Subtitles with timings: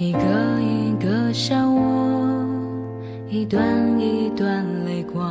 [0.00, 0.18] 一个
[0.62, 2.42] 一个笑我，
[3.28, 5.30] 一段一段泪光，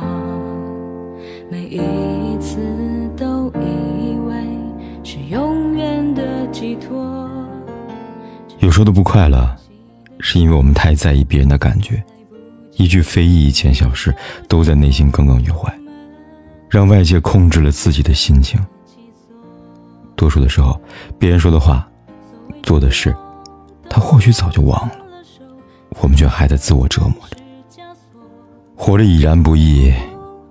[1.50, 2.60] 每一次
[3.16, 4.32] 都以为
[5.02, 7.28] 是永远的寄托。
[8.60, 9.44] 有时候的不快乐，
[10.20, 12.00] 是因为我们太在意别人的感觉，
[12.76, 14.14] 一句非议，一件小事，
[14.48, 15.68] 都在内心耿耿于怀，
[16.68, 18.64] 让外界控制了自己的心情。
[20.14, 20.80] 多数的时候，
[21.18, 21.84] 别人说的话，
[22.62, 23.12] 做的事。
[23.90, 24.94] 他或许早就忘了，
[26.00, 27.36] 我们却还在自我折磨着。
[28.76, 29.92] 活着已然不易，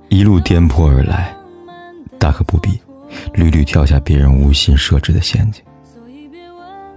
[0.09, 1.33] 一路颠簸而来，
[2.19, 2.79] 大可不必
[3.33, 5.63] 屡屡跳下别人无心设置的陷阱。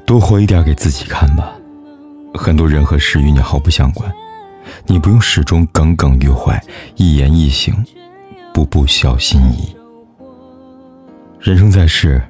[0.05, 1.55] 多活一点给自己看吧。
[2.35, 4.13] 很多人和事与你毫不相关，
[4.87, 6.61] 你不用始终耿耿于怀，
[6.97, 7.75] 一言一行，
[8.53, 9.77] 步步小心翼翼。
[11.39, 12.23] 人生在世，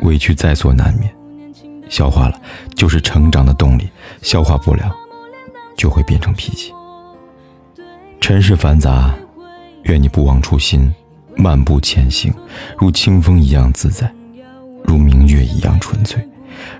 [0.00, 1.12] 委屈在所难免。
[1.88, 2.40] 消化了，
[2.74, 3.84] 就是成长的动力；
[4.22, 4.94] 消化不了，
[5.76, 6.72] 就会变成脾气。
[8.20, 9.14] 尘世繁杂，
[9.82, 10.92] 愿你不忘初心，
[11.36, 12.32] 漫步前行，
[12.78, 14.10] 如清风一样自在，
[14.82, 16.26] 如明月一样纯粹，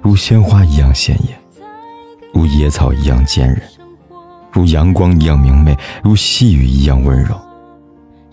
[0.00, 1.38] 如鲜花一样鲜艳，
[2.32, 3.60] 如野草一样坚韧，
[4.50, 7.38] 如阳光一样明媚，如细雨一样温柔。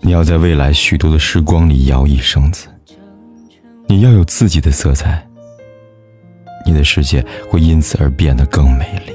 [0.00, 2.66] 你要在未来许多的时光里摇曳生姿，
[3.86, 5.24] 你要有自己的色彩。
[6.64, 9.12] 你的世界会因此而变得更美丽。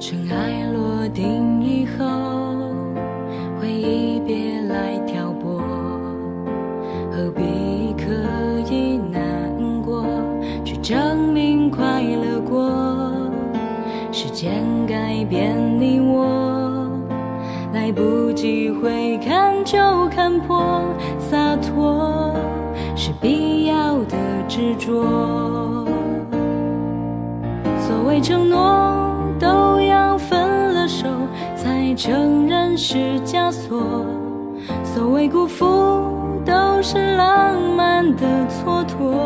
[0.00, 2.06] 尘埃落定以后，
[3.60, 5.60] 回忆别来挑拨，
[7.10, 7.42] 何必
[7.94, 8.12] 刻
[8.70, 10.06] 意难过，
[10.64, 12.72] 去证明快乐过？
[14.10, 16.57] 时间改变你我。
[17.88, 19.78] 来不及回看就
[20.10, 20.82] 看破，
[21.18, 22.34] 洒脱
[22.94, 24.14] 是必要的
[24.46, 25.86] 执着。
[27.78, 29.08] 所谓承诺，
[29.40, 30.38] 都要分
[30.74, 31.08] 了手
[31.56, 33.80] 才承认是枷锁；
[34.84, 35.64] 所谓辜负，
[36.44, 39.16] 都是浪漫的蹉跎。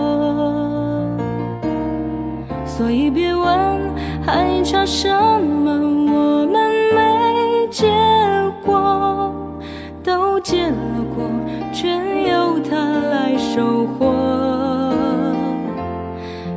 [2.64, 3.44] 所以别问
[4.24, 5.08] 还差什
[5.40, 6.01] 么，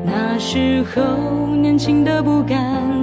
[0.05, 2.57] 那时候年轻的不甘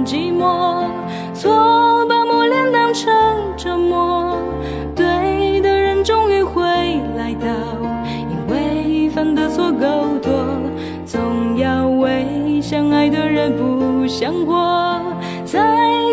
[0.05, 0.85] 寂寞，
[1.33, 3.13] 错把磨练当成
[3.57, 4.37] 折磨。
[4.95, 6.63] 对的人终于会
[7.17, 7.47] 来到，
[8.29, 10.31] 因为犯的错够多，
[11.05, 15.01] 总要为相爱的人不想活，
[15.45, 15.59] 才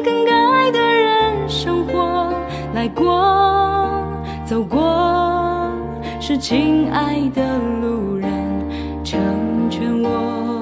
[0.02, 2.32] 跟该的人生活
[2.74, 3.86] 来过。
[4.44, 5.70] 走过，
[6.18, 7.42] 是亲爱的
[7.80, 8.28] 路人
[9.04, 9.20] 成
[9.70, 10.59] 全我。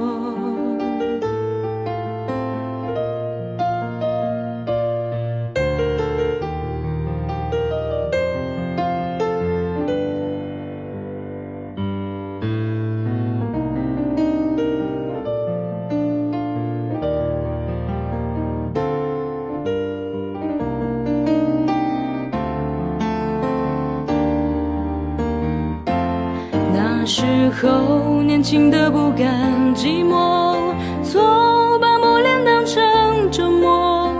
[27.09, 27.25] 时
[27.59, 34.13] 候年轻的不甘寂寞，错把磨练当成折磨。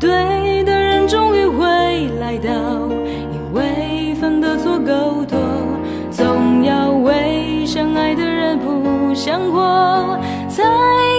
[0.00, 2.50] 对的人终于会来到，
[3.30, 5.38] 因为犯的错够多，
[6.10, 10.18] 总要为相爱的人不想活，
[10.48, 10.64] 才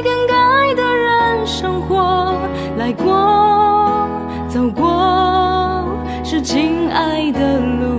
[0.03, 2.35] 跟该的人生活
[2.77, 4.09] 来过，
[4.49, 5.87] 走过
[6.21, 7.92] 是亲爱的路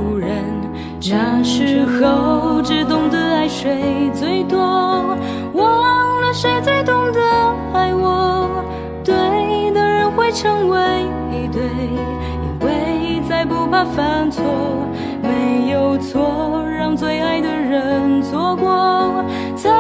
[10.45, 10.79] 成为
[11.33, 14.45] 一对，因为再不怕犯错，
[15.23, 19.25] 没有错让最爱的人错过，
[19.57, 19.71] 才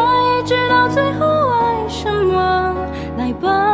[0.46, 2.75] 知道最后爱什么。
[3.19, 3.74] 来吧，